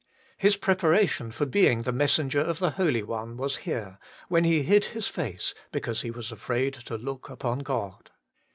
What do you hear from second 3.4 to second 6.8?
here, where he hid his face, because he was afraid